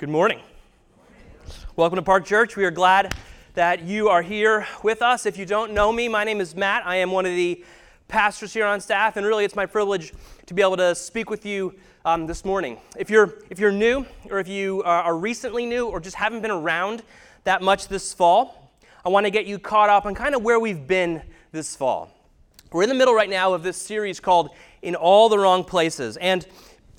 [0.00, 0.40] Good morning.
[1.76, 2.56] Welcome to Park Church.
[2.56, 3.14] We are glad
[3.52, 5.26] that you are here with us.
[5.26, 6.86] If you don't know me, my name is Matt.
[6.86, 7.62] I am one of the
[8.08, 10.14] pastors here on staff, and really it's my privilege
[10.46, 11.74] to be able to speak with you
[12.06, 12.78] um, this morning.
[12.96, 16.40] If you're, if you're new, or if you are, are recently new, or just haven't
[16.40, 17.02] been around
[17.44, 18.72] that much this fall,
[19.04, 21.20] I want to get you caught up on kind of where we've been
[21.52, 22.10] this fall.
[22.72, 24.48] We're in the middle right now of this series called
[24.80, 26.16] In All the Wrong Places.
[26.16, 26.46] And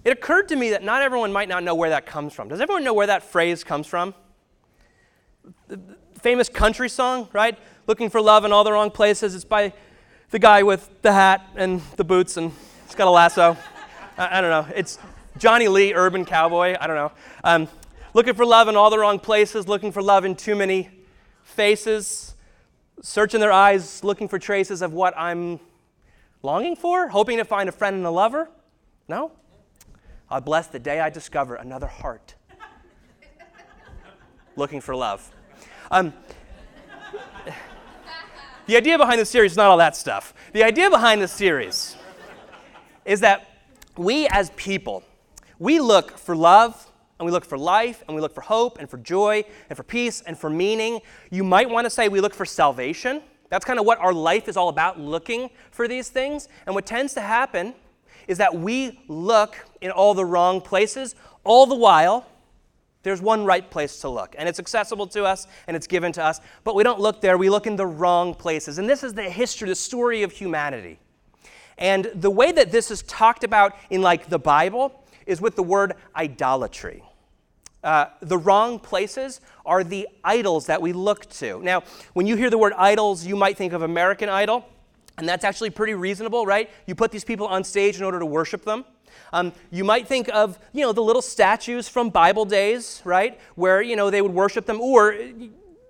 [0.04, 2.47] it occurred to me that not everyone might not know where that comes from.
[2.47, 4.16] Does everyone know where that phrase comes from?
[5.67, 5.80] The
[6.20, 7.57] famous country song, right?
[7.88, 9.35] Looking for love in all the wrong places.
[9.35, 9.73] It's by
[10.31, 12.52] the guy with the hat and the boots and
[12.85, 13.57] he's got a lasso.
[14.17, 14.73] I, I, don't know.
[14.76, 14.98] It's
[15.38, 16.76] Johnny Lee, urban cowboy.
[16.79, 17.12] I don't know.
[17.43, 17.68] Um,
[18.13, 20.90] looking for love in all the wrong places, looking for love in too many
[21.43, 22.35] faces,
[23.02, 25.59] searching their eyes, looking for traces of what I'm
[26.41, 28.49] longing for, hoping to find a friend and a lover.
[29.07, 29.31] No?
[30.31, 32.35] I'll bless the day I discover another heart
[34.55, 35.30] looking for love.
[35.91, 36.13] Um,
[38.65, 40.34] the idea behind the series is not all that stuff.
[40.54, 41.98] The idea behind the series
[43.04, 43.46] is that
[43.98, 45.04] we as people,
[45.59, 48.90] we look for love and we look for life and we look for hope and
[48.90, 51.02] for joy and for peace and for meaning.
[51.29, 53.21] You might want to say we look for salvation.
[53.49, 56.48] That's kind of what our life is all about, looking for these things.
[56.65, 57.76] And what tends to happen
[58.27, 62.26] is that we look in all the wrong places, all the while
[63.04, 66.24] there's one right place to look, and it's accessible to us and it's given to
[66.24, 68.78] us, but we don't look there, we look in the wrong places.
[68.78, 71.00] And this is the history, the story of humanity.
[71.78, 75.64] And the way that this is talked about in like the Bible is with the
[75.64, 77.03] word idolatry.
[77.84, 81.59] Uh, the wrong places are the idols that we look to.
[81.64, 81.81] Now,
[82.14, 84.68] when you hear the word idols, you might think of American Idol.
[85.22, 86.68] And that's actually pretty reasonable, right?
[86.88, 88.86] You put these people on stage in order to worship them.
[89.31, 93.40] Um, you might think of, you know, the little statues from Bible days, right?
[93.53, 94.81] Where, you know, they would worship them.
[94.81, 95.16] Or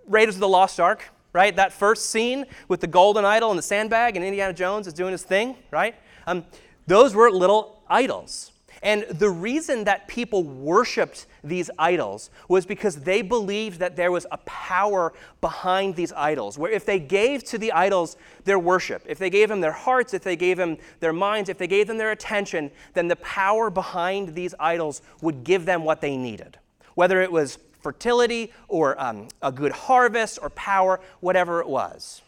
[0.06, 1.56] Raiders of the Lost Ark, right?
[1.56, 5.14] That first scene with the golden idol and the sandbag and Indiana Jones is doing
[5.14, 5.96] his thing, right?
[6.28, 6.46] Um,
[6.88, 8.52] those were little idols.
[8.84, 14.26] And the reason that people worshiped these idols was because they believed that there was
[14.32, 19.20] a power behind these idols, where if they gave to the idols their worship, if
[19.20, 21.98] they gave them their hearts, if they gave them their minds, if they gave them
[21.98, 26.58] their attention, then the power behind these idols would give them what they needed.
[26.96, 32.22] Whether it was fertility or um, a good harvest or power, whatever it was.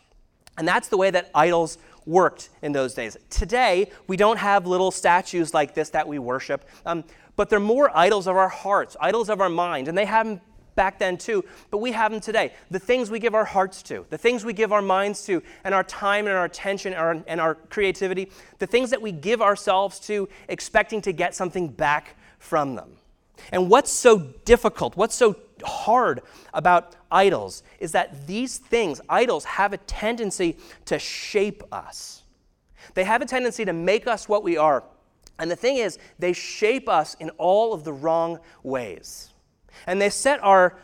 [0.57, 3.17] And that's the way that idols worked in those days.
[3.29, 7.03] Today, we don't have little statues like this that we worship, um,
[7.35, 10.41] but they're more idols of our hearts, idols of our mind, and they have them
[10.75, 12.53] back then too, but we have them today.
[12.71, 15.73] The things we give our hearts to, the things we give our minds to, and
[15.73, 19.41] our time and our attention and our, and our creativity, the things that we give
[19.41, 22.97] ourselves to, expecting to get something back from them.
[23.51, 26.21] And what's so difficult, what's so hard
[26.53, 32.23] about idols is that these things, idols, have a tendency to shape us.
[32.93, 34.83] They have a tendency to make us what we are.
[35.39, 39.31] And the thing is, they shape us in all of the wrong ways.
[39.87, 40.77] And they set our,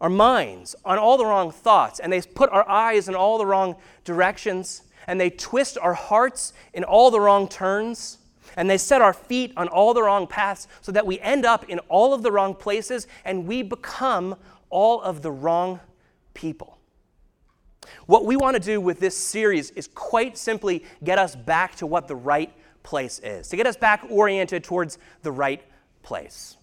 [0.00, 3.46] our minds on all the wrong thoughts, and they put our eyes in all the
[3.46, 8.18] wrong directions, and they twist our hearts in all the wrong turns
[8.56, 11.68] and they set our feet on all the wrong paths so that we end up
[11.68, 14.36] in all of the wrong places and we become
[14.70, 15.80] all of the wrong
[16.34, 16.78] people.
[18.06, 21.86] What we want to do with this series is quite simply get us back to
[21.86, 22.52] what the right
[22.82, 25.62] place is, to get us back oriented towards the right
[26.02, 26.56] place.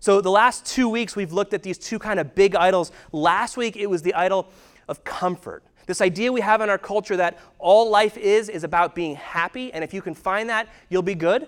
[0.00, 2.92] So, the last two weeks, we've looked at these two kind of big idols.
[3.10, 4.48] Last week, it was the idol
[4.86, 5.62] of comfort.
[5.86, 9.72] This idea we have in our culture that all life is is about being happy,
[9.72, 11.46] and if you can find that, you'll be good.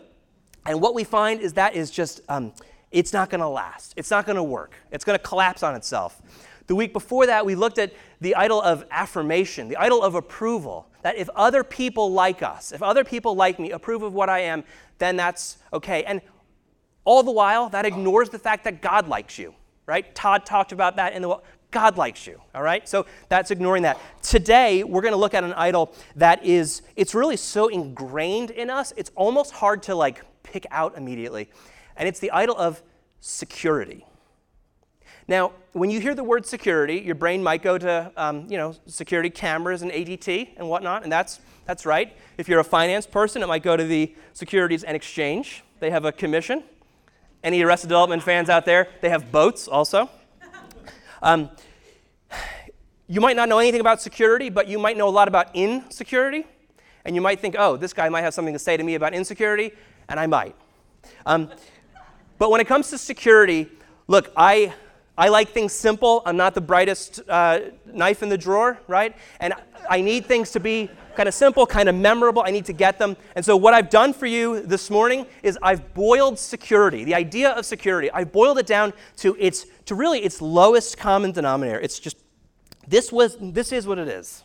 [0.66, 2.52] And what we find is that is just, um,
[2.90, 3.94] it's not going to last.
[3.96, 4.72] It's not going to work.
[4.90, 6.20] It's going to collapse on itself.
[6.66, 10.88] The week before that, we looked at the idol of affirmation, the idol of approval.
[11.02, 14.40] That if other people like us, if other people like me, approve of what I
[14.40, 14.64] am,
[14.98, 16.02] then that's okay.
[16.02, 16.20] And
[17.04, 19.54] all the while, that ignores the fact that God likes you,
[19.86, 20.12] right?
[20.16, 21.38] Todd talked about that in the
[21.70, 22.88] God likes you, all right?
[22.88, 23.98] So that's ignoring that.
[24.22, 28.70] Today, we're going to look at an idol that is, it's really so ingrained in
[28.70, 31.48] us, it's almost hard to like pick out immediately.
[31.96, 32.82] And it's the idol of
[33.20, 34.04] security.
[35.28, 38.74] Now, when you hear the word security, your brain might go to, um, you know,
[38.86, 42.16] security cameras and ADT and whatnot, and that's, that's right.
[42.38, 45.64] If you're a finance person, it might go to the Securities and Exchange.
[45.80, 46.62] They have a commission.
[47.42, 48.88] Any Arrested Development fans out there?
[49.00, 50.08] They have boats also.
[51.26, 51.50] Um,
[53.06, 56.44] you might not know anything about security, but you might know a lot about insecurity.
[57.04, 59.12] And you might think, oh, this guy might have something to say to me about
[59.12, 59.72] insecurity,
[60.08, 60.56] and I might.
[61.24, 61.50] Um,
[62.38, 63.68] but when it comes to security,
[64.08, 64.72] Look, I,
[65.18, 66.22] I like things simple.
[66.26, 69.16] I'm not the brightest uh, knife in the drawer, right?
[69.40, 69.54] And
[69.88, 72.42] I need things to be kind of simple, kind of memorable.
[72.44, 73.16] I need to get them.
[73.34, 77.50] And so, what I've done for you this morning is I've boiled security, the idea
[77.50, 78.10] of security.
[78.12, 81.80] I've boiled it down to its, to really its lowest common denominator.
[81.80, 82.18] It's just
[82.86, 84.44] this was, this is what it is.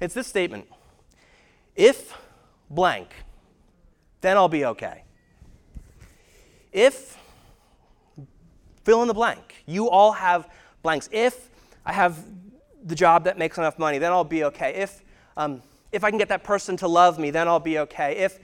[0.00, 0.66] It's this statement:
[1.76, 2.16] If
[2.68, 3.14] blank,
[4.20, 5.04] then I'll be okay.
[6.72, 7.16] If
[8.88, 9.62] fill in the blank.
[9.66, 10.48] You all have
[10.82, 11.10] blanks.
[11.12, 11.50] If
[11.84, 12.24] I have
[12.82, 14.76] the job that makes enough money, then I'll be okay.
[14.76, 15.02] If
[15.36, 15.60] um,
[15.92, 18.16] if I can get that person to love me, then I'll be okay.
[18.16, 18.38] If,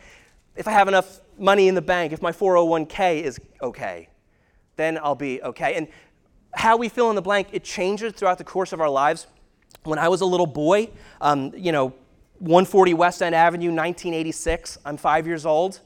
[0.54, 4.08] if I have enough money in the bank, if my 401k is okay,
[4.76, 5.76] then I'll be okay.
[5.76, 5.88] And
[6.52, 9.26] how we fill in the blank, it changes throughout the course of our lives.
[9.84, 10.90] When I was a little boy,
[11.22, 11.94] um, you know,
[12.40, 15.80] 140 West End Avenue, 1986, I'm five years old.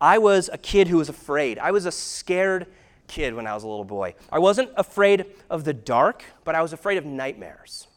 [0.00, 1.58] I was a kid who was afraid.
[1.58, 2.68] I was a scared
[3.08, 4.14] kid when I was a little boy.
[4.30, 7.88] I wasn't afraid of the dark, but I was afraid of nightmares.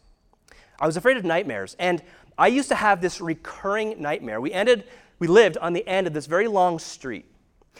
[0.80, 1.76] I was afraid of nightmares.
[1.78, 2.02] And
[2.38, 4.42] I used to have this recurring nightmare.
[4.42, 4.86] We ended,
[5.20, 7.26] we lived on the end of this very long street.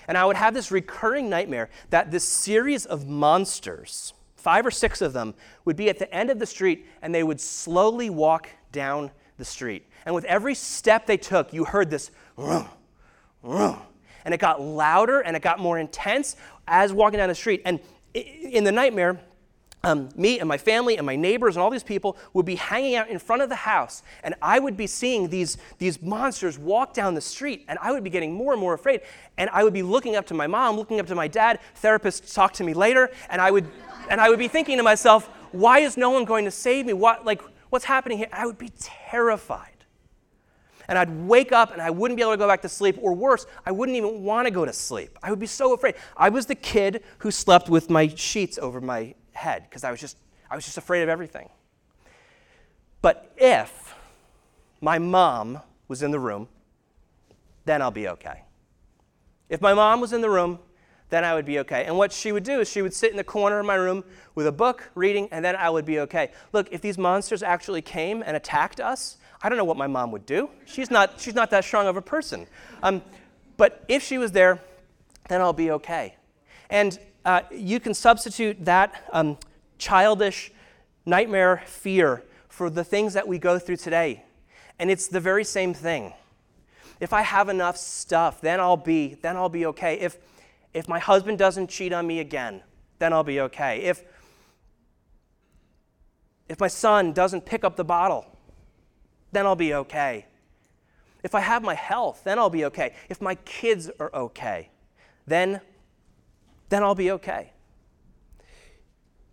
[0.08, 5.02] And I would have this recurring nightmare that this series of monsters, five or six
[5.02, 5.34] of them,
[5.66, 9.46] would be at the end of the street and they would slowly walk down the
[9.46, 9.88] street.
[10.06, 12.12] And with every step they took, you heard this,
[14.26, 16.36] and it got louder and it got more intense
[16.68, 17.62] as walking down the street.
[17.66, 17.80] And
[18.14, 19.20] in the nightmare,
[19.84, 22.96] um, me and my family and my neighbors and all these people would be hanging
[22.96, 26.94] out in front of the house, and I would be seeing these, these monsters walk
[26.94, 29.02] down the street, and I would be getting more and more afraid.
[29.38, 31.60] And I would be looking up to my mom, looking up to my dad.
[31.82, 33.68] Therapists talk to me later, and I would,
[34.10, 36.94] and I would be thinking to myself, why is no one going to save me?
[36.94, 37.42] What, like,
[37.72, 38.30] what's happening here?
[38.32, 39.81] I would be terrified.
[40.88, 43.14] And I'd wake up and I wouldn't be able to go back to sleep, or
[43.14, 45.18] worse, I wouldn't even want to go to sleep.
[45.22, 45.96] I would be so afraid.
[46.18, 50.00] I was the kid who slept with my sheets over my head because I was
[50.00, 50.18] just
[50.50, 51.50] I was just afraid of everything.
[53.02, 53.96] But if
[54.82, 56.50] my mom was in the room,
[57.66, 58.44] then I'll be okay.
[59.50, 60.60] If my mom was in the room,
[61.10, 61.86] then I would be okay.
[61.86, 64.04] And what she would do is she would sit in the corner of my room
[64.34, 66.32] with a book, reading, and then I would be okay.
[66.54, 70.12] Look, if these monsters actually came and attacked us, I don't know what my mom
[70.12, 70.50] would do.
[70.66, 72.48] She's not, she's not that strong of a person.
[72.84, 73.02] Um,
[73.58, 74.60] but if she was there,
[75.30, 76.16] then I'll be okay.
[76.70, 79.38] And uh, you can substitute that um,
[79.78, 80.52] childish
[81.06, 84.24] nightmare fear for the things that we go through today.
[84.80, 86.14] And it's the very same thing.
[87.00, 90.00] If I have enough stuff, then I'll be, then I'll be okay.
[90.00, 90.18] If,
[90.74, 92.62] if my husband doesn't cheat on me again,
[93.00, 93.82] then I'll be okay.
[93.82, 94.04] If,
[96.48, 98.31] if my son doesn't pick up the bottle,
[99.32, 100.26] then I'll be okay.
[101.24, 102.94] If I have my health, then I'll be okay.
[103.10, 104.70] If my kids are okay,
[105.28, 105.62] then
[106.70, 107.52] then I'll be okay.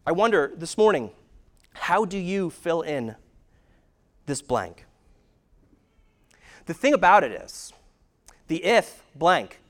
[0.05, 1.11] I wonder this morning,
[1.73, 3.15] how do you fill in
[4.27, 4.87] this blank?
[6.67, 7.73] The thing about it is,
[8.49, 9.61] the if blank,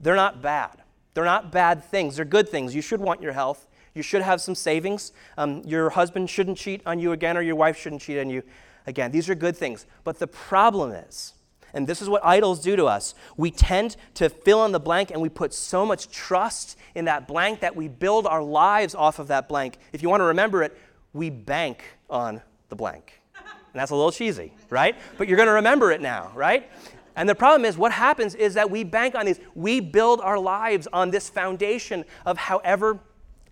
[0.00, 0.82] they're not bad.
[1.12, 2.16] They're not bad things.
[2.16, 2.74] They're good things.
[2.74, 3.66] You should want your health.
[3.94, 5.12] You should have some savings.
[5.36, 8.42] Um, your husband shouldn't cheat on you again, or your wife shouldn't cheat on you
[8.86, 9.10] again.
[9.10, 9.86] These are good things.
[10.04, 11.34] But the problem is,
[11.72, 13.14] and this is what idols do to us.
[13.36, 17.28] We tend to fill in the blank and we put so much trust in that
[17.28, 19.78] blank that we build our lives off of that blank.
[19.92, 20.76] If you want to remember it,
[21.12, 23.20] we bank on the blank.
[23.36, 24.96] And that's a little cheesy, right?
[25.16, 26.68] But you're going to remember it now, right?
[27.14, 29.38] And the problem is, what happens is that we bank on these.
[29.54, 32.98] We build our lives on this foundation of however,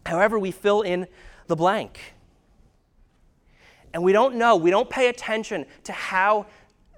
[0.07, 1.07] however we fill in
[1.47, 2.15] the blank.
[3.93, 6.47] And we don't know, we don't pay attention to how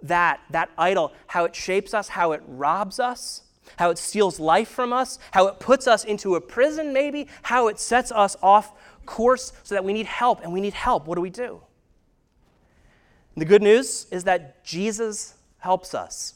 [0.03, 3.43] that, that idol, how it shapes us, how it robs us,
[3.77, 7.69] how it steals life from us, how it puts us into a prison, maybe, how
[7.69, 8.73] it sets us off
[9.07, 11.07] course so that we need help, and we need help.
[11.07, 11.61] What do we do?
[13.37, 16.35] the good news is that Jesus helps us.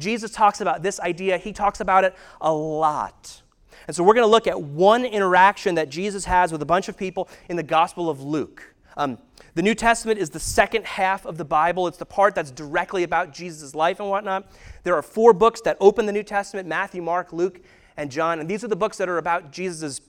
[0.00, 3.42] Jesus talks about this idea, he talks about it a lot.
[3.86, 6.88] And so we're going to look at one interaction that Jesus has with a bunch
[6.88, 8.69] of people in the Gospel of Luke.
[8.96, 9.18] Um,
[9.54, 11.86] the New Testament is the second half of the Bible.
[11.86, 14.50] It's the part that's directly about Jesus' life and whatnot.
[14.84, 17.60] There are four books that open the New Testament Matthew, Mark, Luke,
[17.96, 18.40] and John.
[18.40, 20.00] And these are the books that are about Jesus'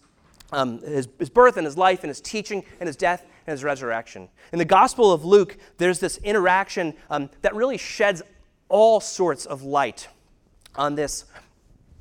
[0.52, 3.64] um, his, his birth and his life and his teaching and his death and his
[3.64, 4.30] resurrection.
[4.52, 8.22] In the Gospel of Luke, there's this interaction um, that really sheds
[8.70, 10.08] all sorts of light
[10.76, 11.26] on this,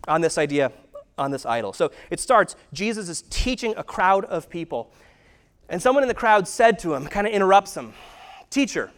[0.07, 0.73] on this idea,
[1.19, 1.73] on this idol.
[1.73, 4.93] So it starts Jesus is teaching a crowd of people.
[5.71, 7.95] And someone in the crowd said to him, kind of interrupts him,
[8.51, 8.91] Teacher,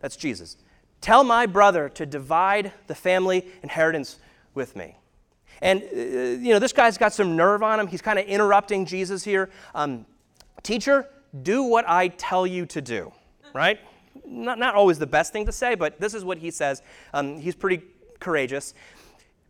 [0.00, 0.58] that's Jesus,
[1.00, 4.18] tell my brother to divide the family inheritance
[4.54, 4.96] with me.
[5.62, 7.86] And, uh, you know, this guy's got some nerve on him.
[7.86, 9.48] He's kind of interrupting Jesus here.
[9.74, 10.06] Um,
[10.62, 11.08] Teacher,
[11.42, 13.12] do what I tell you to do,
[13.54, 13.80] right?
[14.26, 16.82] Not, not always the best thing to say, but this is what he says.
[17.14, 17.82] Um, he's pretty
[18.20, 18.74] courageous.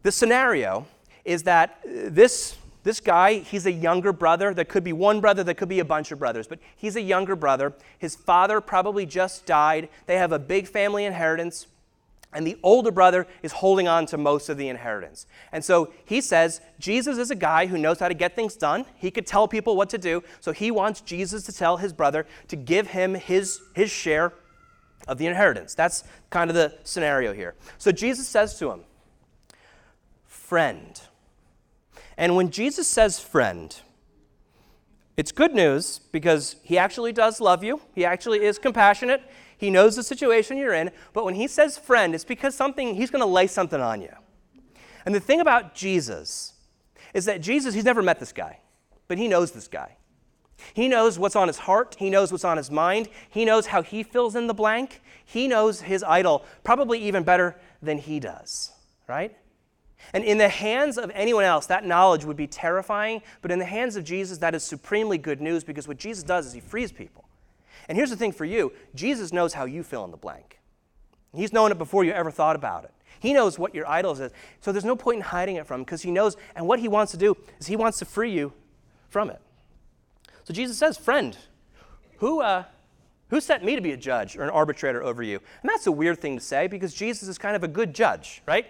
[0.02, 0.86] The scenario
[1.24, 4.52] is that uh, this, this guy, he's a younger brother.
[4.52, 7.02] There could be one brother, there could be a bunch of brothers, but he's a
[7.02, 7.74] younger brother.
[7.98, 9.88] His father probably just died.
[10.06, 11.66] They have a big family inheritance.
[12.34, 15.26] And the older brother is holding on to most of the inheritance.
[15.52, 18.86] And so he says, Jesus is a guy who knows how to get things done.
[18.96, 20.24] He could tell people what to do.
[20.40, 24.32] So he wants Jesus to tell his brother to give him his, his share
[25.06, 25.74] of the inheritance.
[25.74, 27.54] That's kind of the scenario here.
[27.76, 28.80] So Jesus says to him,
[30.26, 31.00] Friend.
[32.16, 33.75] And when Jesus says friend,
[35.16, 37.81] it's good news because he actually does love you.
[37.95, 39.23] He actually is compassionate.
[39.57, 40.90] He knows the situation you're in.
[41.12, 44.14] But when he says friend, it's because something, he's going to lay something on you.
[45.04, 46.54] And the thing about Jesus
[47.12, 48.61] is that Jesus, he's never met this guy,
[49.09, 49.97] but he knows this guy.
[50.75, 51.97] He knows what's on his heart.
[51.99, 53.09] He knows what's on his mind.
[53.28, 55.02] He knows how he fills in the blank.
[55.25, 58.73] He knows his idol probably even better than he does,
[59.09, 59.37] right?
[60.12, 63.64] And in the hands of anyone else, that knowledge would be terrifying, but in the
[63.64, 66.92] hands of Jesus, that is supremely good news because what Jesus does is he frees
[66.92, 67.25] people.
[67.88, 70.61] And here's the thing for you Jesus knows how you fill in the blank.
[71.35, 72.92] He's known it before you ever thought about it.
[73.21, 74.32] He knows what your idol is.
[74.61, 76.88] So there's no point in hiding it from him because he knows, and what he
[76.88, 78.52] wants to do is he wants to free you
[79.09, 79.40] from it.
[80.44, 81.37] So Jesus says, Friend,
[82.18, 82.64] who, uh,
[83.30, 85.40] who sent me to be a judge or an arbitrator over you?
[85.62, 88.42] And that's a weird thing to say because Jesus is kind of a good judge,
[88.47, 88.66] right?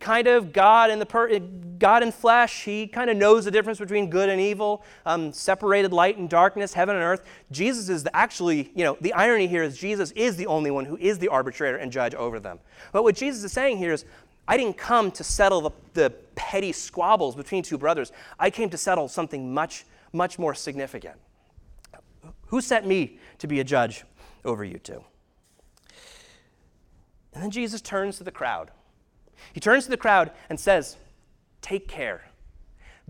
[0.00, 1.38] Kind of God in the per-
[1.78, 2.64] God in flesh.
[2.64, 6.72] He kind of knows the difference between good and evil, um, separated light and darkness,
[6.72, 7.24] heaven and earth.
[7.50, 10.84] Jesus is the, actually, you know, the irony here is Jesus is the only one
[10.84, 12.58] who is the arbitrator and judge over them.
[12.92, 14.04] But what Jesus is saying here is,
[14.48, 18.12] I didn't come to settle the, the petty squabbles between two brothers.
[18.38, 21.16] I came to settle something much, much more significant.
[22.46, 24.04] Who sent me to be a judge
[24.44, 25.02] over you two?
[27.34, 28.70] And then Jesus turns to the crowd.
[29.52, 30.96] He turns to the crowd and says,
[31.62, 32.24] Take care.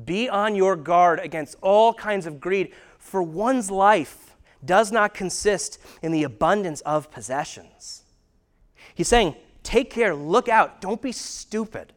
[0.04, 5.78] Be on your guard against all kinds of greed, for one's life does not consist
[6.02, 8.02] in the abundance of possessions.
[8.95, 11.92] He's saying, Take care, look out, don't be stupid.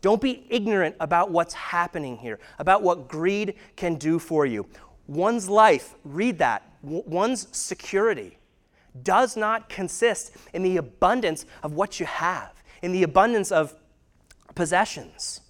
[0.00, 4.66] Don't be ignorant about what's happening here, about what greed can do for you.
[5.06, 8.38] One's life, read that, one's security
[9.02, 12.51] does not consist in the abundance of what you have,
[12.82, 13.74] in the abundance of
[14.54, 15.40] possessions.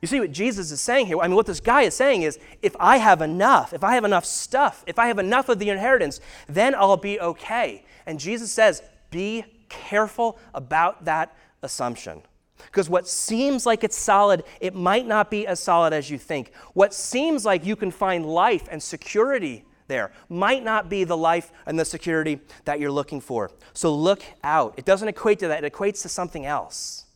[0.00, 1.18] You see what Jesus is saying here?
[1.18, 4.04] I mean, what this guy is saying is if I have enough, if I have
[4.04, 7.84] enough stuff, if I have enough of the inheritance, then I'll be okay.
[8.06, 12.22] And Jesus says, be careful about that assumption.
[12.66, 16.52] Because what seems like it's solid, it might not be as solid as you think.
[16.74, 21.50] What seems like you can find life and security there might not be the life
[21.66, 23.50] and the security that you're looking for.
[23.72, 24.74] So look out.
[24.76, 27.06] It doesn't equate to that, it equates to something else.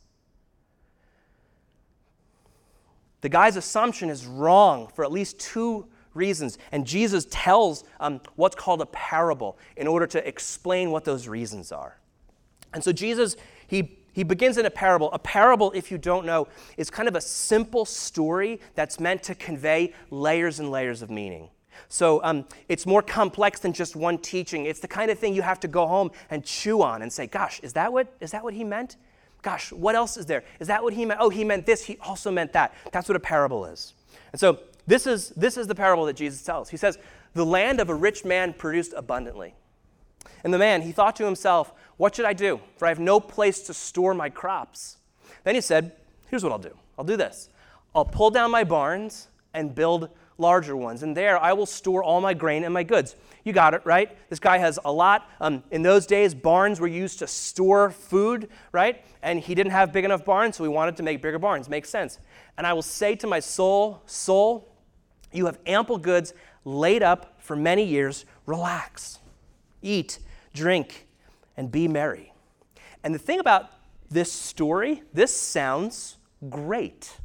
[3.21, 6.59] The guy's assumption is wrong for at least two reasons.
[6.73, 11.73] And Jesus tells um, what's called a parable in order to explain what those reasons
[11.73, 11.99] are.
[12.75, 13.37] And so Jesus,
[13.69, 15.11] he, he begins in a parable.
[15.13, 19.35] A parable, if you don't know, is kind of a simple story that's meant to
[19.35, 21.49] convey layers and layers of meaning.
[21.89, 24.67] So um, it's more complex than just one teaching.
[24.67, 27.27] It's the kind of thing you have to go home and chew on and say,
[27.27, 28.97] gosh, is that what, is that what he meant?
[29.43, 30.45] Gosh, what else is there?
[30.61, 31.21] Is that what he meant?
[31.21, 31.85] Oh, he meant this.
[31.85, 32.75] He also meant that.
[32.93, 33.93] That's what a parable is.
[34.31, 36.69] And so this is, this is the parable that Jesus tells.
[36.69, 36.99] He says,
[37.35, 39.55] The land of a rich man produced abundantly.
[40.45, 42.61] And the man, he thought to himself, What should I do?
[42.77, 44.99] For I have no place to store my crops.
[45.45, 45.93] Then he said,
[46.31, 47.49] Here's what I'll do I'll do this.
[47.95, 50.09] I'll pull down my barns and build
[50.43, 53.17] larger ones, and there I will store all my grain and my goods.
[53.45, 54.17] You got it, right?
[54.29, 55.31] This guy has a lot.
[55.41, 59.03] Um, in those days, barns were used to store food, right?
[59.23, 61.69] And he didn't have big enough barns, so he wanted to make bigger barns.
[61.69, 62.19] Makes sense.
[62.59, 64.69] And I will say to my soul, Soul,
[65.33, 66.35] you have ample goods
[66.65, 68.27] laid up for many years.
[68.45, 69.19] Relax,
[69.81, 70.19] eat,
[70.53, 71.07] drink,
[71.57, 72.33] and be merry.
[73.03, 73.71] And the thing about
[74.11, 76.17] this story, this sounds
[76.51, 77.17] great.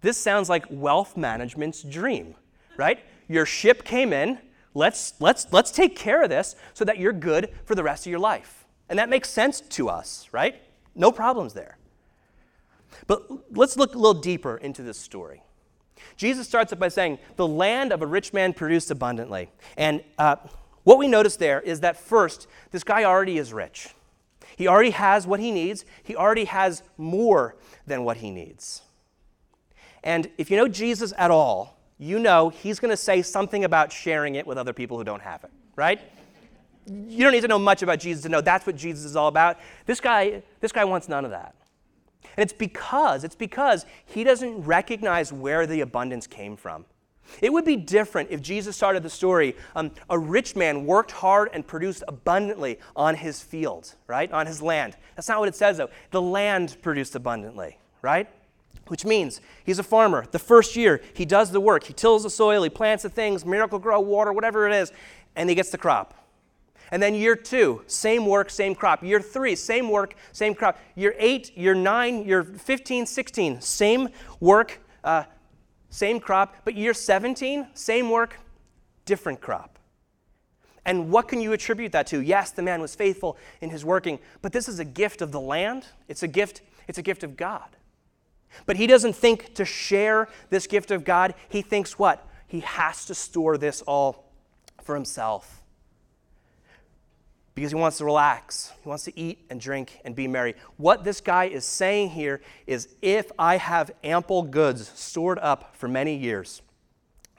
[0.00, 2.34] This sounds like wealth management's dream,
[2.76, 3.00] right?
[3.28, 4.38] Your ship came in,
[4.74, 8.10] let's, let's, let's take care of this so that you're good for the rest of
[8.10, 8.66] your life.
[8.88, 10.62] And that makes sense to us, right?
[10.94, 11.76] No problems there.
[13.06, 15.42] But let's look a little deeper into this story.
[16.16, 19.50] Jesus starts it by saying, The land of a rich man produced abundantly.
[19.76, 20.36] And uh,
[20.84, 23.88] what we notice there is that first, this guy already is rich.
[24.56, 28.82] He already has what he needs, he already has more than what he needs.
[30.04, 33.92] And if you know Jesus at all, you know he's going to say something about
[33.92, 36.00] sharing it with other people who don't have it, right?
[36.86, 39.28] You don't need to know much about Jesus to know that's what Jesus is all
[39.28, 39.58] about.
[39.84, 41.54] This guy, this guy wants none of that.
[42.36, 46.84] And it's because, it's because he doesn't recognize where the abundance came from.
[47.42, 49.54] It would be different if Jesus started the story.
[49.76, 54.30] Um, a rich man worked hard and produced abundantly on his field, right?
[54.32, 54.96] On his land.
[55.14, 55.90] That's not what it says, though.
[56.10, 58.28] The land produced abundantly, right?
[58.88, 60.24] Which means he's a farmer.
[60.30, 61.84] The first year, he does the work.
[61.84, 64.92] He tills the soil, he plants the things, Miracle-Gro, water, whatever it is,
[65.36, 66.14] and he gets the crop.
[66.90, 69.02] And then year two, same work, same crop.
[69.02, 70.78] Year three, same work, same crop.
[70.94, 74.08] Year eight, year nine, year 15, 16, same
[74.40, 75.24] work, uh,
[75.90, 76.56] same crop.
[76.64, 78.38] But year 17, same work,
[79.04, 79.78] different crop.
[80.84, 82.20] And what can you attribute that to?
[82.22, 85.40] Yes, the man was faithful in his working, but this is a gift of the
[85.40, 85.84] land.
[86.08, 87.76] It's a gift, it's a gift of God.
[88.66, 91.34] But he doesn't think to share this gift of God.
[91.48, 92.26] He thinks what?
[92.46, 94.32] He has to store this all
[94.82, 95.58] for himself
[97.58, 98.72] because he wants to relax.
[98.82, 100.54] He wants to eat and drink and be merry.
[100.76, 105.88] What this guy is saying here is if I have ample goods stored up for
[105.88, 106.62] many years,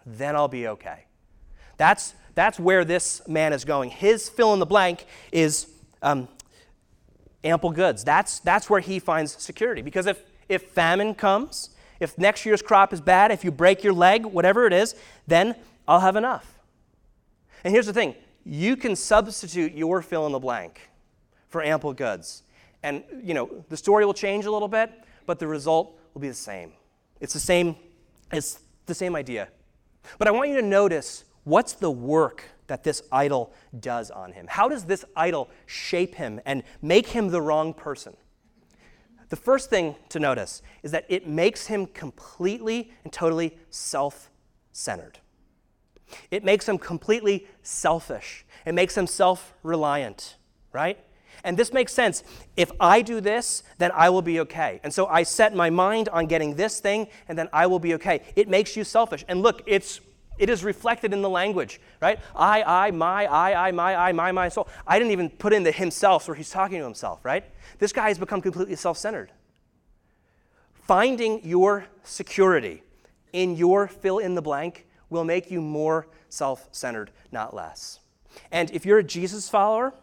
[0.05, 1.05] then I'll be okay.
[1.77, 3.91] That's, that's where this man is going.
[3.91, 5.67] His fill in the blank is
[6.01, 6.27] um,
[7.43, 8.03] ample goods.
[8.03, 9.81] That's, that's where he finds security.
[9.81, 13.93] Because if, if famine comes, if next year's crop is bad, if you break your
[13.93, 14.95] leg, whatever it is,
[15.27, 15.55] then
[15.87, 16.59] I'll have enough.
[17.63, 20.89] And here's the thing you can substitute your fill in the blank
[21.47, 22.43] for ample goods.
[22.83, 24.91] And, you know, the story will change a little bit,
[25.25, 26.73] but the result will be the same.
[27.19, 27.75] It's the same,
[28.31, 29.49] it's the same idea.
[30.17, 34.47] But I want you to notice what's the work that this idol does on him?
[34.47, 38.15] How does this idol shape him and make him the wrong person?
[39.29, 44.31] The first thing to notice is that it makes him completely and totally self
[44.71, 45.19] centered.
[46.31, 48.45] It makes him completely selfish.
[48.65, 50.37] It makes him self reliant,
[50.73, 50.97] right?
[51.43, 52.23] And this makes sense.
[52.57, 54.81] If I do this, then I will be okay.
[54.83, 57.93] And so I set my mind on getting this thing, and then I will be
[57.93, 58.21] okay.
[58.35, 59.23] It makes you selfish.
[59.27, 60.01] And look, it's
[60.39, 62.19] it is reflected in the language, right?
[62.35, 64.67] I, I, my, I, I, my, I, my, my soul.
[64.87, 67.43] I didn't even put in the himself where he's talking to himself, right?
[67.77, 69.31] This guy has become completely self centered.
[70.73, 72.81] Finding your security
[73.33, 77.99] in your fill in the blank will make you more self centered, not less.
[78.51, 79.93] And if you're a Jesus follower,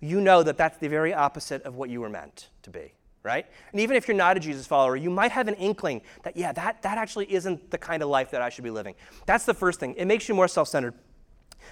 [0.00, 2.92] you know that that's the very opposite of what you were meant to be,
[3.22, 3.46] right?
[3.72, 6.52] And even if you're not a Jesus follower, you might have an inkling that, yeah,
[6.52, 8.94] that, that actually isn't the kind of life that I should be living.
[9.26, 9.94] That's the first thing.
[9.94, 10.94] It makes you more self centered.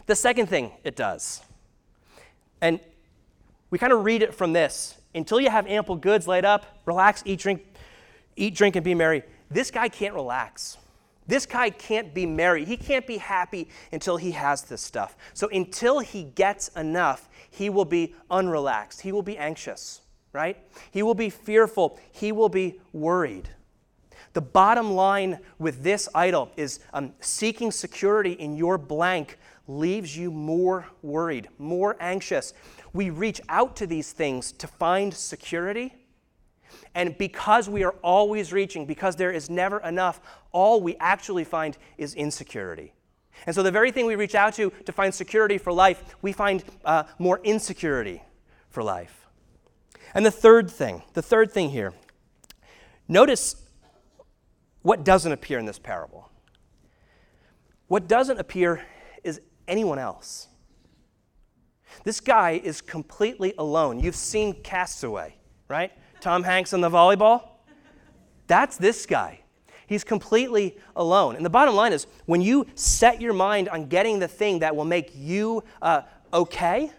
[0.06, 1.42] The second thing it does,
[2.60, 2.80] and
[3.70, 7.22] we kind of read it from this until you have ample goods laid up, relax,
[7.26, 7.64] eat, drink,
[8.36, 9.22] eat, drink, and be merry.
[9.50, 10.76] This guy can't relax.
[11.26, 12.64] This guy can't be merry.
[12.64, 15.16] He can't be happy until he has this stuff.
[15.34, 19.00] So until he gets enough, he will be unrelaxed.
[19.00, 20.00] He will be anxious,
[20.32, 20.56] right?
[20.90, 21.98] He will be fearful.
[22.12, 23.48] He will be worried.
[24.32, 30.30] The bottom line with this idol is um, seeking security in your blank leaves you
[30.30, 32.54] more worried, more anxious.
[32.92, 35.94] We reach out to these things to find security
[36.94, 40.20] and because we are always reaching, because there is never enough,
[40.52, 42.92] all we actually find is insecurity.
[43.46, 46.32] And so, the very thing we reach out to to find security for life, we
[46.32, 48.22] find uh, more insecurity
[48.68, 49.19] for life.
[50.14, 51.92] And the third thing, the third thing here,
[53.08, 53.56] notice
[54.82, 56.30] what doesn't appear in this parable.
[57.86, 58.82] What doesn't appear
[59.24, 60.48] is anyone else.
[62.04, 64.00] This guy is completely alone.
[64.00, 65.34] You've seen Castaway,
[65.68, 65.92] right?
[66.20, 67.48] Tom Hanks on the volleyball?
[68.46, 69.40] That's this guy.
[69.86, 71.34] He's completely alone.
[71.34, 74.74] And the bottom line is when you set your mind on getting the thing that
[74.76, 76.92] will make you uh, okay,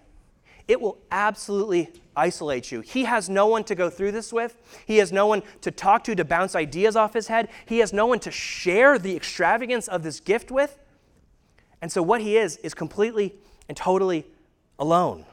[0.67, 2.81] it will absolutely isolate you.
[2.81, 4.57] He has no one to go through this with.
[4.85, 7.49] He has no one to talk to to bounce ideas off his head.
[7.65, 10.77] He has no one to share the extravagance of this gift with.
[11.81, 13.35] And so, what he is, is completely
[13.67, 14.25] and totally
[14.77, 15.25] alone.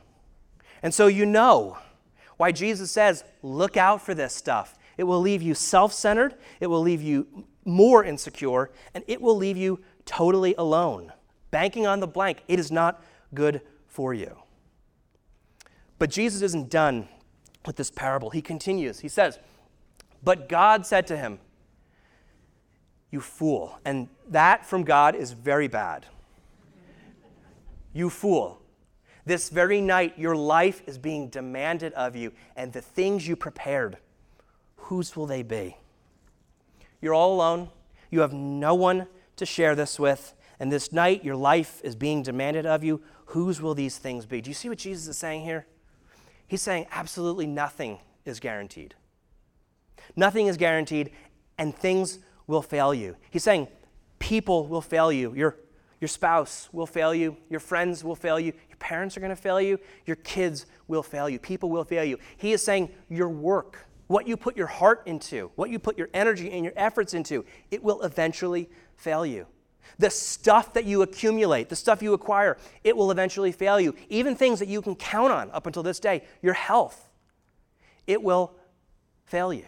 [0.82, 1.78] And so, you know
[2.36, 4.78] why Jesus says, look out for this stuff.
[4.96, 9.36] It will leave you self centered, it will leave you more insecure, and it will
[9.36, 11.12] leave you totally alone.
[11.50, 13.02] Banking on the blank, it is not
[13.34, 14.36] good for you.
[15.98, 17.08] But Jesus isn't done
[17.66, 18.30] with this parable.
[18.30, 19.00] He continues.
[19.00, 19.38] He says,
[20.22, 21.40] But God said to him,
[23.10, 23.78] You fool.
[23.84, 26.06] And that from God is very bad.
[27.92, 28.60] You fool.
[29.24, 33.98] This very night, your life is being demanded of you, and the things you prepared,
[34.76, 35.76] whose will they be?
[37.02, 37.68] You're all alone.
[38.10, 39.06] You have no one
[39.36, 40.34] to share this with.
[40.58, 43.02] And this night, your life is being demanded of you.
[43.26, 44.40] Whose will these things be?
[44.40, 45.66] Do you see what Jesus is saying here?
[46.48, 48.94] He's saying absolutely nothing is guaranteed.
[50.16, 51.10] Nothing is guaranteed,
[51.58, 53.16] and things will fail you.
[53.30, 53.68] He's saying
[54.18, 55.34] people will fail you.
[55.34, 55.56] Your,
[56.00, 57.36] your spouse will fail you.
[57.50, 58.52] Your friends will fail you.
[58.68, 59.78] Your parents are going to fail you.
[60.06, 61.38] Your kids will fail you.
[61.38, 62.18] People will fail you.
[62.38, 66.08] He is saying your work, what you put your heart into, what you put your
[66.14, 69.46] energy and your efforts into, it will eventually fail you.
[69.98, 73.94] The stuff that you accumulate, the stuff you acquire, it will eventually fail you.
[74.08, 77.08] Even things that you can count on up until this day, your health,
[78.06, 78.52] it will
[79.26, 79.66] fail you.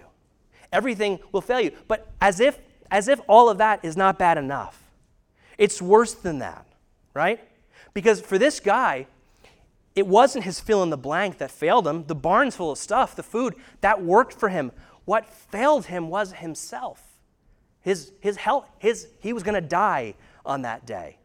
[0.72, 1.72] Everything will fail you.
[1.88, 2.58] But as if,
[2.90, 4.82] as if all of that is not bad enough,
[5.58, 6.64] it's worse than that,
[7.12, 7.40] right?
[7.92, 9.06] Because for this guy,
[9.96, 12.04] it wasn't his fill in the blank that failed him.
[12.06, 14.70] The barn's full of stuff, the food, that worked for him.
[15.04, 17.09] What failed him was himself.
[17.82, 20.14] His, his health, his, he was going to die
[20.44, 21.18] on that day.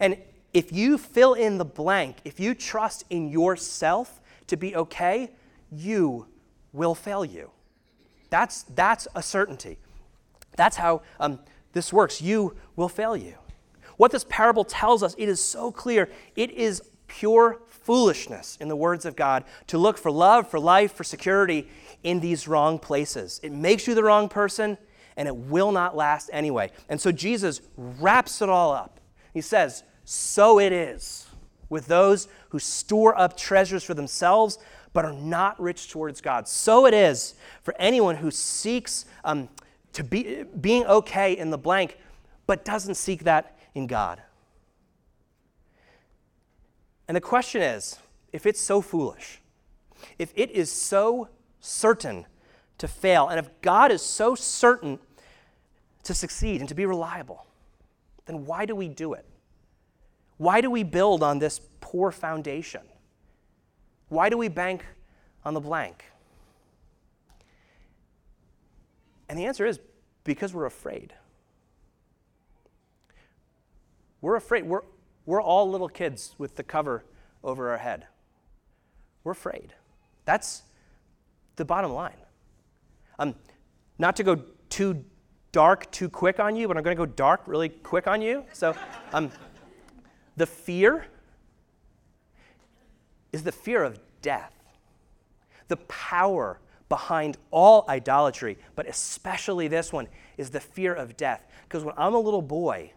[0.00, 0.16] And
[0.52, 5.30] if you fill in the blank, if you trust in yourself to be okay,
[5.70, 6.26] you
[6.72, 7.50] will fail you.
[8.30, 9.78] That's, that's a certainty.
[10.56, 11.40] That's how um,
[11.72, 12.20] this works.
[12.20, 13.34] You will fail you.
[13.96, 16.08] What this parable tells us, it is so clear.
[16.34, 20.92] It is pure foolishness, in the words of God, to look for love, for life,
[20.92, 21.68] for security
[22.02, 23.40] in these wrong places.
[23.42, 24.78] It makes you the wrong person,
[25.16, 26.70] and it will not last anyway.
[26.88, 29.00] And so Jesus wraps it all up.
[29.32, 31.26] He says, So it is
[31.68, 34.58] with those who store up treasures for themselves,
[34.92, 36.46] but are not rich towards God.
[36.46, 39.48] So it is for anyone who seeks um,
[39.92, 41.98] to be being okay in the blank,
[42.46, 44.22] but doesn't seek that in God.
[47.08, 47.98] And the question is
[48.32, 49.40] if it's so foolish,
[50.18, 51.28] if it is so
[51.60, 52.26] certain
[52.78, 54.98] to fail, and if God is so certain
[56.02, 57.46] to succeed and to be reliable,
[58.26, 59.24] then why do we do it?
[60.36, 62.82] Why do we build on this poor foundation?
[64.08, 64.84] Why do we bank
[65.44, 66.04] on the blank?
[69.28, 69.78] And the answer is
[70.24, 71.14] because we're afraid.
[74.20, 74.64] We're afraid.
[74.64, 74.82] We're,
[75.26, 77.04] we're all little kids with the cover
[77.42, 78.06] over our head.
[79.22, 79.74] We're afraid.
[80.24, 80.62] That's
[81.56, 82.16] the bottom line.
[83.18, 83.34] Um,
[83.98, 85.04] not to go too
[85.52, 88.44] dark too quick on you, but I'm going to go dark really quick on you.
[88.52, 88.74] So,
[89.12, 89.30] um,
[90.36, 91.06] the fear
[93.32, 94.52] is the fear of death,
[95.68, 101.46] the power behind all idolatry, but especially this one is the fear of death.
[101.62, 102.92] Because when I'm a little boy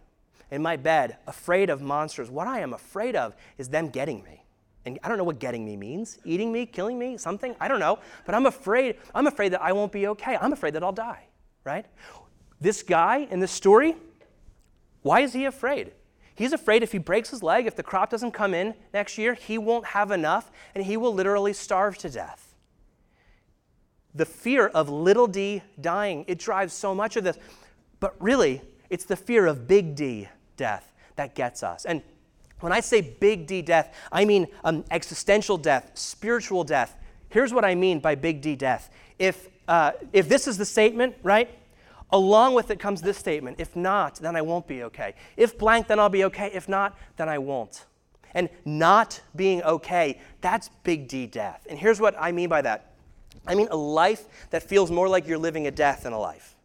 [0.51, 4.43] in my bed, afraid of monsters, what I am afraid of is them getting me.
[4.87, 6.17] And I don't know what getting me means.
[6.23, 7.55] Eating me, killing me, something?
[7.59, 7.99] I don't know.
[8.25, 10.37] But I'm afraid, I'm afraid that I won't be okay.
[10.39, 11.25] I'm afraid that I'll die,
[11.63, 11.85] right?
[12.59, 13.95] This guy in this story,
[15.01, 15.91] why is he afraid?
[16.35, 19.33] He's afraid if he breaks his leg, if the crop doesn't come in next year,
[19.33, 22.55] he won't have enough and he will literally starve to death.
[24.15, 27.37] The fear of little d dying, it drives so much of this.
[27.99, 31.85] But really, it's the fear of big D death that gets us.
[31.85, 32.01] And
[32.59, 36.95] when I say big D death, I mean um, existential death, spiritual death.
[37.29, 38.89] Here's what I mean by big D death.
[39.19, 41.49] If, uh, if this is the statement, right?
[42.11, 45.13] Along with it comes this statement if not, then I won't be okay.
[45.35, 46.49] If blank, then I'll be okay.
[46.53, 47.85] If not, then I won't.
[48.33, 51.65] And not being okay, that's big D death.
[51.69, 52.93] And here's what I mean by that
[53.45, 56.55] I mean a life that feels more like you're living a death than a life.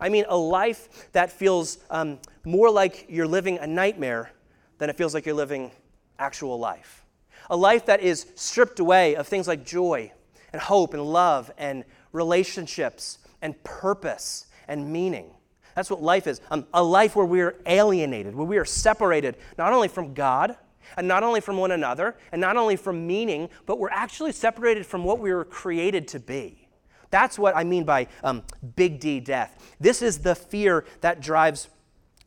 [0.00, 4.32] I mean a life that feels um, more like you're living a nightmare
[4.80, 5.70] than it feels like you're living
[6.18, 7.04] actual life.
[7.50, 10.10] A life that is stripped away of things like joy
[10.54, 15.30] and hope and love and relationships and purpose and meaning.
[15.76, 19.36] That's what life is um, a life where we are alienated, where we are separated
[19.58, 20.56] not only from God,
[20.96, 24.84] and not only from one another, and not only from meaning, but we're actually separated
[24.84, 26.68] from what we were created to be.
[27.10, 28.44] That's what I mean by um,
[28.76, 29.74] big D death.
[29.78, 31.68] This is the fear that drives.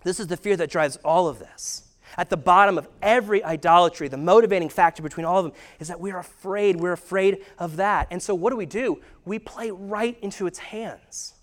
[0.03, 1.92] This is the fear that drives all of this.
[2.17, 5.99] At the bottom of every idolatry, the motivating factor between all of them is that
[5.99, 6.79] we're afraid.
[6.79, 8.07] We're afraid of that.
[8.11, 9.01] And so, what do we do?
[9.25, 11.35] We play right into its hands.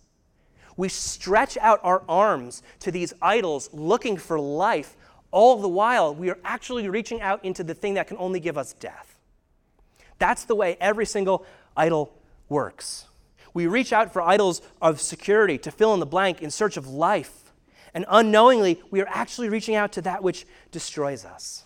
[0.76, 4.96] We stretch out our arms to these idols looking for life.
[5.30, 8.56] All the while, we are actually reaching out into the thing that can only give
[8.56, 9.16] us death.
[10.18, 11.44] That's the way every single
[11.76, 12.12] idol
[12.48, 13.06] works.
[13.52, 16.86] We reach out for idols of security to fill in the blank in search of
[16.88, 17.49] life.
[17.94, 21.64] And unknowingly, we are actually reaching out to that which destroys us.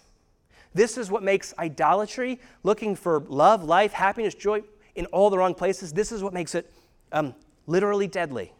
[0.72, 4.62] This is what makes idolatry, looking for love, life, happiness, joy
[4.94, 6.70] in all the wrong places, this is what makes it
[7.12, 7.34] um,
[7.66, 8.52] literally deadly.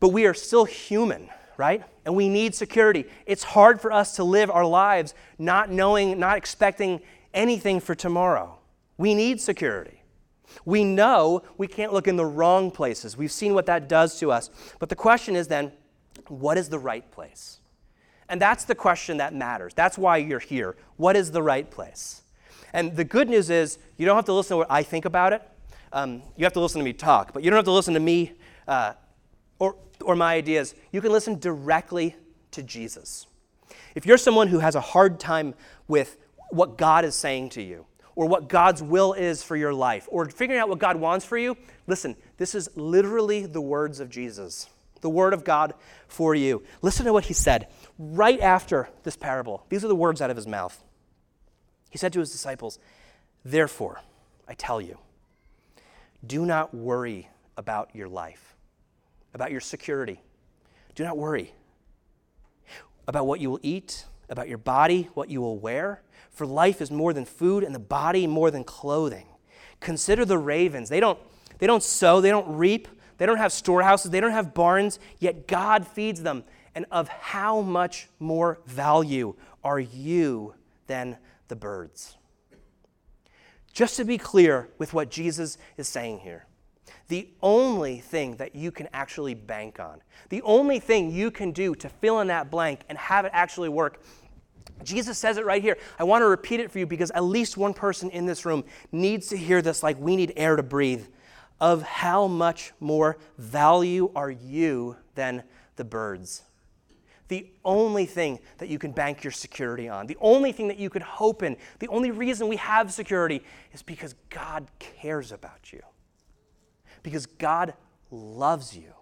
[0.00, 1.82] But we are still human, right?
[2.04, 3.04] And we need security.
[3.26, 7.00] It's hard for us to live our lives not knowing, not expecting
[7.34, 8.58] anything for tomorrow.
[8.96, 9.97] We need security.
[10.64, 13.16] We know we can't look in the wrong places.
[13.16, 14.50] We've seen what that does to us.
[14.78, 15.72] But the question is then,
[16.28, 17.60] what is the right place?
[18.28, 19.72] And that's the question that matters.
[19.74, 20.76] That's why you're here.
[20.96, 22.22] What is the right place?
[22.72, 25.32] And the good news is, you don't have to listen to what I think about
[25.32, 25.42] it.
[25.92, 28.00] Um, you have to listen to me talk, but you don't have to listen to
[28.00, 28.32] me
[28.66, 28.92] uh,
[29.58, 30.74] or, or my ideas.
[30.92, 32.14] You can listen directly
[32.50, 33.26] to Jesus.
[33.94, 35.54] If you're someone who has a hard time
[35.86, 36.18] with
[36.50, 37.86] what God is saying to you,
[38.18, 41.38] or what God's will is for your life, or figuring out what God wants for
[41.38, 44.68] you, listen, this is literally the words of Jesus,
[45.02, 45.72] the word of God
[46.08, 46.64] for you.
[46.82, 49.64] Listen to what he said right after this parable.
[49.68, 50.82] These are the words out of his mouth.
[51.90, 52.80] He said to his disciples,
[53.44, 54.00] Therefore,
[54.48, 54.98] I tell you,
[56.26, 58.56] do not worry about your life,
[59.32, 60.20] about your security.
[60.96, 61.52] Do not worry
[63.06, 66.02] about what you will eat, about your body, what you will wear.
[66.38, 69.26] For life is more than food, and the body more than clothing.
[69.80, 70.88] Consider the ravens.
[70.88, 71.18] They don't,
[71.58, 75.48] they don't sow, they don't reap, they don't have storehouses, they don't have barns, yet
[75.48, 76.44] God feeds them.
[76.76, 80.54] And of how much more value are you
[80.86, 82.16] than the birds?
[83.72, 86.46] Just to be clear with what Jesus is saying here,
[87.08, 91.74] the only thing that you can actually bank on, the only thing you can do
[91.74, 94.00] to fill in that blank and have it actually work
[94.84, 95.76] Jesus says it right here.
[95.98, 98.64] I want to repeat it for you because at least one person in this room
[98.92, 101.06] needs to hear this like we need air to breathe.
[101.60, 105.42] Of how much more value are you than
[105.74, 106.44] the birds?
[107.26, 110.88] The only thing that you can bank your security on, the only thing that you
[110.88, 115.82] could hope in, the only reason we have security is because God cares about you,
[117.02, 117.74] because God
[118.10, 118.94] loves you.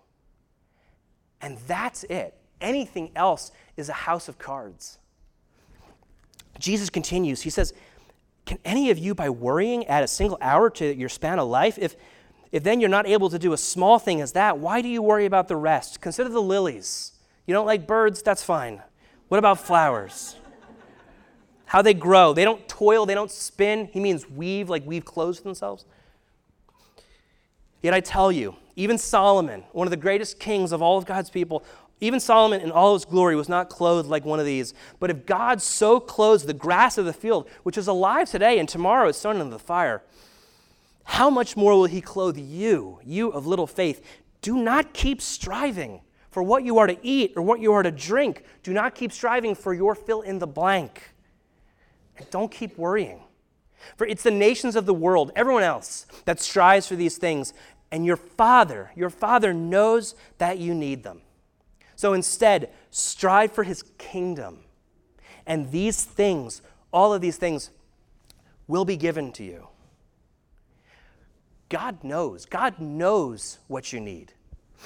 [1.40, 2.34] And that's it.
[2.60, 4.98] Anything else is a house of cards.
[6.58, 7.42] Jesus continues.
[7.42, 7.72] He says,
[8.44, 11.78] Can any of you, by worrying, add a single hour to your span of life?
[11.78, 11.96] If,
[12.52, 15.02] if then you're not able to do a small thing as that, why do you
[15.02, 16.00] worry about the rest?
[16.00, 17.12] Consider the lilies.
[17.46, 18.22] You don't like birds?
[18.22, 18.82] That's fine.
[19.28, 20.36] What about flowers?
[21.66, 22.32] How they grow.
[22.32, 23.88] They don't toil, they don't spin.
[23.92, 25.84] He means weave, like weave clothes for themselves.
[27.82, 31.30] Yet I tell you, even Solomon, one of the greatest kings of all of God's
[31.30, 31.64] people,
[32.00, 34.74] even Solomon in all his glory was not clothed like one of these.
[35.00, 38.68] But if God so clothes the grass of the field, which is alive today and
[38.68, 40.02] tomorrow is thrown into the fire,
[41.04, 44.04] how much more will he clothe you, you of little faith?
[44.42, 47.90] Do not keep striving for what you are to eat or what you are to
[47.90, 48.44] drink.
[48.62, 51.14] Do not keep striving for your fill in the blank.
[52.18, 53.22] And don't keep worrying.
[53.96, 57.54] For it's the nations of the world, everyone else, that strives for these things.
[57.90, 61.22] And your Father, your Father knows that you need them.
[61.96, 64.60] So instead, strive for his kingdom.
[65.46, 67.70] And these things, all of these things,
[68.68, 69.68] will be given to you.
[71.68, 72.44] God knows.
[72.44, 74.32] God knows what you need.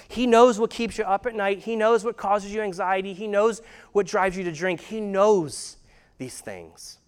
[0.09, 1.59] He knows what keeps you up at night.
[1.61, 3.13] He knows what causes you anxiety.
[3.13, 3.61] He knows
[3.93, 4.81] what drives you to drink.
[4.81, 5.77] He knows
[6.19, 6.99] these things.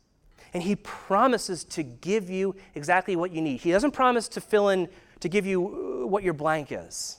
[0.53, 3.61] And He promises to give you exactly what you need.
[3.61, 4.89] He doesn't promise to fill in,
[5.21, 7.19] to give you uh, what your blank is,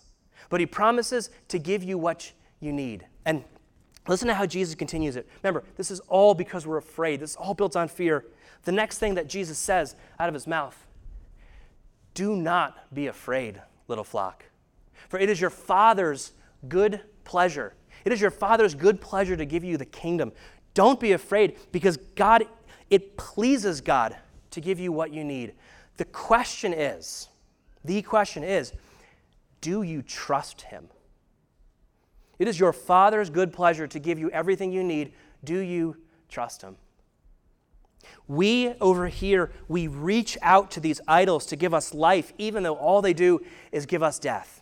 [0.50, 2.32] but He promises to give you what
[2.64, 3.06] you need.
[3.26, 3.44] And
[4.08, 5.28] listen to how Jesus continues it.
[5.44, 7.20] Remember, this is all because we're afraid.
[7.20, 8.26] This is all built on fear.
[8.64, 10.88] The next thing that Jesus says out of his mouth
[12.14, 14.46] do not be afraid, little flock,
[15.10, 16.34] for it is your Father's
[16.70, 17.74] good pleasure.
[18.06, 20.32] It is your Father's good pleasure to give you the kingdom.
[20.74, 22.46] Don't be afraid because God,
[22.90, 24.16] it pleases God
[24.52, 25.54] to give you what you need.
[25.98, 27.30] The question is,
[27.84, 28.74] the question is,
[29.62, 30.90] do you trust Him?
[32.40, 35.14] It is your Father's good pleasure to give you everything you need.
[35.44, 35.98] Do you
[36.30, 36.78] trust Him?
[38.28, 42.76] We over here, we reach out to these idols to give us life, even though
[42.76, 43.42] all they do
[43.72, 44.62] is give us death.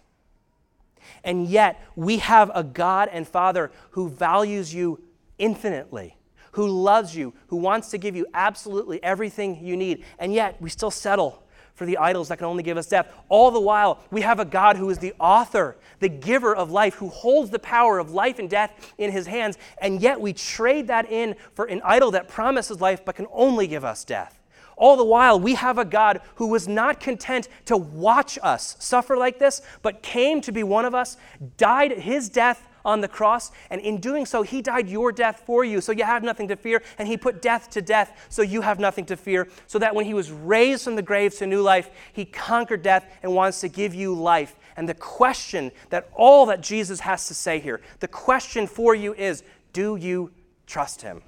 [1.23, 5.01] And yet, we have a God and Father who values you
[5.37, 6.17] infinitely,
[6.53, 10.03] who loves you, who wants to give you absolutely everything you need.
[10.19, 11.40] And yet, we still settle
[11.81, 13.11] for the idols that can only give us death.
[13.27, 16.93] All the while, we have a God who is the author, the giver of life,
[16.93, 20.85] who holds the power of life and death in his hands, and yet we trade
[20.89, 24.39] that in for an idol that promises life but can only give us death.
[24.77, 29.17] All the while, we have a God who was not content to watch us suffer
[29.17, 31.17] like this, but came to be one of us,
[31.57, 35.63] died his death on the cross, and in doing so, he died your death for
[35.63, 38.61] you, so you have nothing to fear, and he put death to death, so you
[38.61, 41.61] have nothing to fear, so that when he was raised from the grave to new
[41.61, 44.55] life, he conquered death and wants to give you life.
[44.75, 49.13] And the question that all that Jesus has to say here, the question for you
[49.13, 50.31] is do you
[50.65, 51.21] trust him?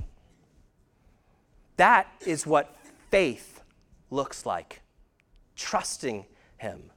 [1.78, 2.76] That is what
[3.10, 3.62] faith
[4.10, 4.82] looks like
[5.56, 6.26] trusting
[6.58, 6.90] him.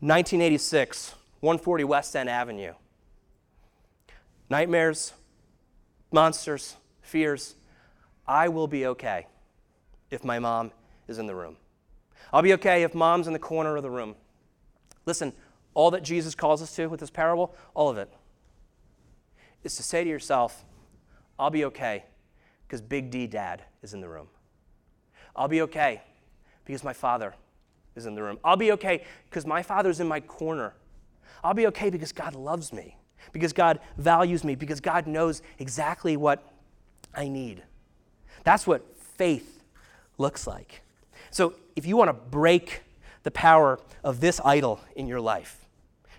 [0.00, 2.74] 1986, 140 West End Avenue.
[4.50, 5.12] Nightmares,
[6.10, 7.54] monsters, fears.
[8.26, 9.26] I will be okay
[10.10, 10.72] if my mom
[11.06, 11.56] is in the room.
[12.32, 14.14] I'll be okay if mom's in the corner of the room.
[15.06, 15.32] Listen,
[15.74, 18.10] all that Jesus calls us to with this parable, all of it,
[19.62, 20.64] is to say to yourself,
[21.38, 22.04] I'll be okay
[22.66, 24.28] because Big D dad is in the room.
[25.34, 26.02] I'll be okay
[26.64, 27.34] because my father
[27.94, 28.38] is in the room.
[28.44, 30.74] I'll be okay because my father's in my corner.
[31.42, 32.96] I'll be okay because God loves me,
[33.32, 36.52] because God values me, because God knows exactly what
[37.14, 37.62] I need.
[38.44, 39.62] That's what faith
[40.18, 40.82] looks like.
[41.30, 42.82] So, if you want to break
[43.22, 45.66] the power of this idol in your life,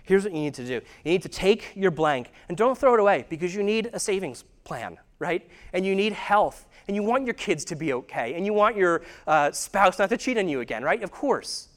[0.04, 2.94] here's what you need to do you need to take your blank and don't throw
[2.94, 5.48] it away because you need a savings plan, right?
[5.72, 8.76] And you need health, and you want your kids to be okay, and you want
[8.76, 11.02] your uh, spouse not to cheat on you again, right?
[11.02, 11.69] Of course.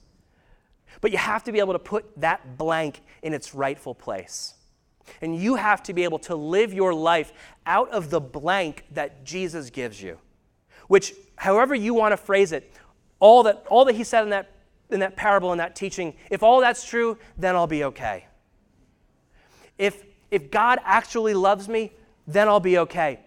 [1.01, 4.53] But you have to be able to put that blank in its rightful place.
[5.21, 7.33] And you have to be able to live your life
[7.65, 10.17] out of the blank that Jesus gives you.
[10.87, 12.71] Which, however you want to phrase it,
[13.19, 14.51] all that, all that he said in that,
[14.89, 18.27] in that parable, in that teaching, if all that's true, then I'll be okay.
[19.77, 21.91] If, if God actually loves me,
[22.27, 23.19] then I'll be okay.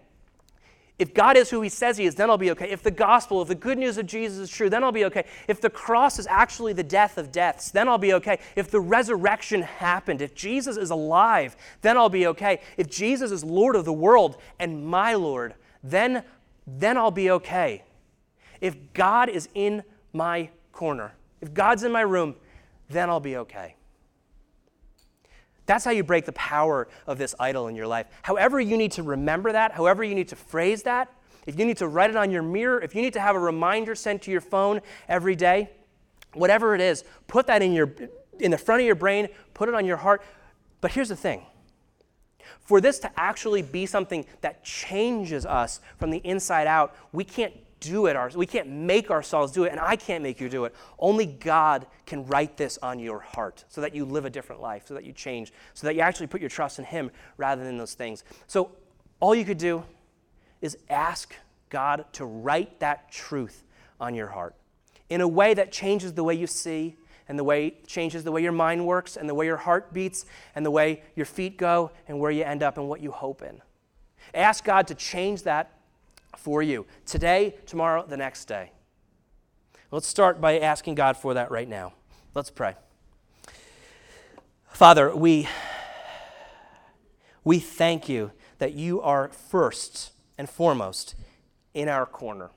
[0.99, 2.71] If God is who he says he is, then I'll be okay.
[2.71, 5.25] If the gospel, if the good news of Jesus is true, then I'll be okay.
[5.47, 8.39] If the cross is actually the death of deaths, then I'll be okay.
[8.55, 12.61] If the resurrection happened, if Jesus is alive, then I'll be okay.
[12.77, 16.23] If Jesus is Lord of the world and my Lord, then,
[16.65, 17.83] then I'll be okay.
[18.59, 19.83] If God is in
[20.13, 22.35] my corner, if God's in my room,
[22.89, 23.76] then I'll be okay.
[25.67, 28.07] That's how you break the power of this idol in your life.
[28.23, 31.11] However, you need to remember that, however, you need to phrase that,
[31.45, 33.39] if you need to write it on your mirror, if you need to have a
[33.39, 35.69] reminder sent to your phone every day,
[36.33, 37.93] whatever it is, put that in, your,
[38.39, 40.21] in the front of your brain, put it on your heart.
[40.81, 41.43] But here's the thing
[42.59, 47.53] for this to actually be something that changes us from the inside out, we can't
[47.79, 48.37] do it ourselves.
[48.37, 50.75] We can't make ourselves do it, and I can't make you do it.
[50.99, 54.87] Only God can write this on your heart so that you live a different life,
[54.87, 57.77] so that you change, so that you actually put your trust in Him rather than
[57.77, 58.23] those things.
[58.47, 58.71] So
[59.19, 59.83] all you could do
[60.61, 61.35] is ask
[61.69, 63.63] God to write that truth
[63.99, 64.55] on your heart
[65.09, 68.41] in a way that changes the way you see and the way changes the way
[68.41, 71.91] your mind works and the way your heart beats and the way your feet go
[72.07, 73.61] and where you end up and what you hope in.
[74.33, 75.76] Ask God to change that
[76.37, 78.71] for you today, tomorrow, the next day.
[79.91, 81.93] Let's start by asking God for that right now.
[82.33, 82.75] Let's pray.
[84.69, 85.47] Father, we,
[87.43, 91.15] we thank you that you are first and foremost
[91.73, 92.51] in our corner.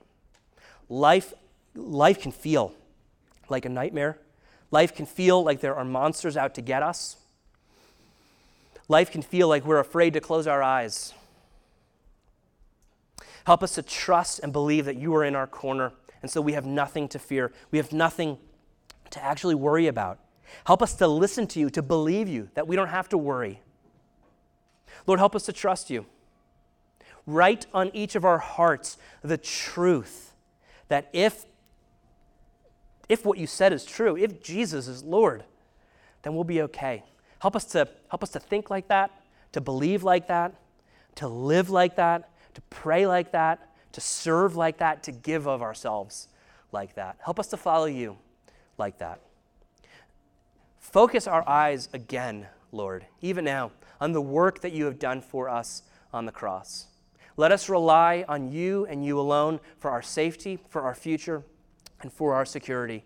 [0.88, 1.32] Life,
[1.74, 2.74] life can feel
[3.48, 4.18] like a nightmare.
[4.70, 7.16] Life can feel like there are monsters out to get us.
[8.88, 11.14] Life can feel like we're afraid to close our eyes.
[13.46, 16.52] Help us to trust and believe that you are in our corner, and so we
[16.52, 17.52] have nothing to fear.
[17.70, 18.38] We have nothing
[19.10, 20.18] to actually worry about.
[20.66, 23.60] Help us to listen to you, to believe you, that we don't have to worry.
[25.06, 26.06] Lord, help us to trust you.
[27.26, 30.32] Write on each of our hearts the truth
[30.88, 31.46] that if,
[33.08, 35.44] if what you said is true, if Jesus is Lord,
[36.22, 37.04] then we'll be okay.
[37.40, 39.10] Help us to, help us to think like that,
[39.52, 40.54] to believe like that,
[41.16, 45.62] to live like that, to pray like that, to serve like that, to give of
[45.62, 46.28] ourselves
[46.72, 47.16] like that.
[47.24, 48.16] Help us to follow you
[48.78, 49.20] like that.
[50.78, 55.48] Focus our eyes again, Lord, even now, on the work that you have done for
[55.48, 55.82] us
[56.12, 56.86] on the cross.
[57.36, 61.44] Let us rely on you and you alone for our safety, for our future,
[62.02, 63.04] and for our security.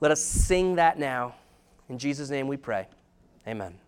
[0.00, 1.34] Let us sing that now.
[1.88, 2.88] In Jesus' name we pray.
[3.46, 3.83] Amen.